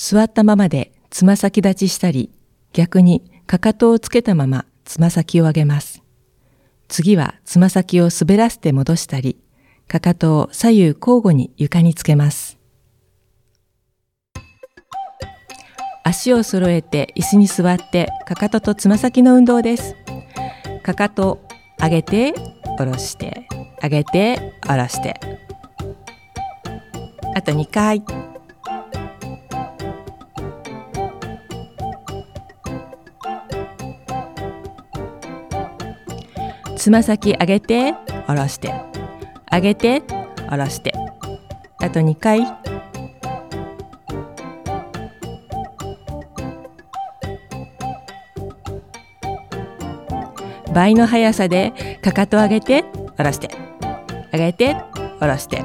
[0.00, 2.30] 座ったままでつま先立ちしたり、
[2.72, 6.04] 逆にかかとをつけたままつま先を上げます。
[6.86, 9.40] 次はつま先を滑らせて戻したり、
[9.88, 12.60] かかとを左右交互に床につけます。
[16.04, 19.96] 足を揃えて椅子に座ってかかととつま先の運動です。
[20.84, 21.40] かかと
[21.82, 22.34] 上げて
[22.76, 23.48] 下ろして
[23.82, 25.18] 上げて下ろして
[27.34, 28.04] あと2回
[36.78, 37.92] つま先上げて
[38.26, 38.72] 下ろして。
[39.50, 40.00] 上げて
[40.48, 40.94] 下ろして。
[41.82, 42.40] あと2回。
[50.72, 52.84] 倍の速さでかかと上げて
[53.16, 53.48] 下ろして。
[54.32, 54.76] 上げて
[55.18, 55.64] 下ろして。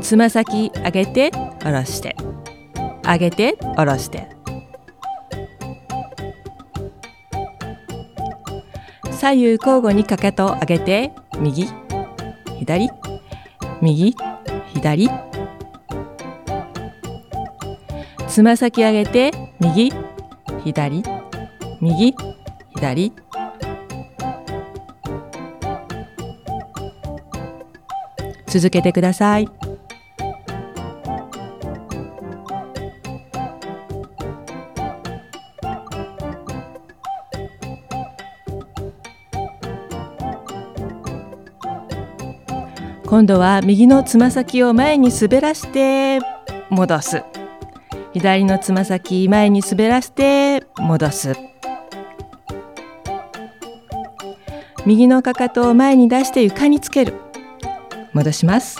[0.00, 2.16] つま先上げて下ろして。
[3.04, 4.37] 上げて下ろして。
[9.18, 11.66] 左右交互にかかとを上げて右
[12.60, 12.88] 左
[13.82, 14.14] 右
[14.72, 15.10] 左
[18.28, 19.92] つま先上げて右
[20.64, 21.02] 左
[21.80, 22.14] 右
[22.76, 23.12] 左
[28.46, 29.67] 続けてください。
[43.08, 46.20] 今度は右のつま先を前に滑らして
[46.68, 47.24] 戻す。
[48.12, 51.32] 左のつま先前に滑らして戻す。
[54.84, 57.14] 右のかかとを前に出して床につける。
[58.12, 58.78] 戻します。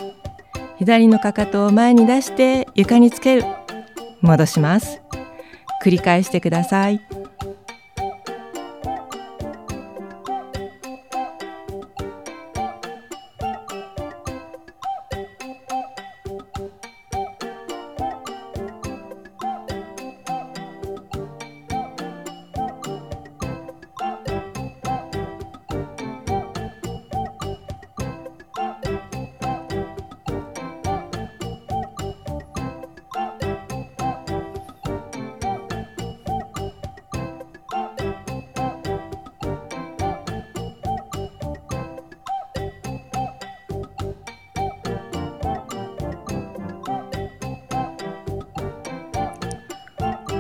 [0.77, 3.45] 左のかかとを前に出して床につける。
[4.21, 5.01] 戻します。
[5.83, 7.01] 繰り返してください。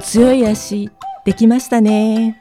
[0.01, 0.91] 強い足
[1.25, 2.41] できましたね。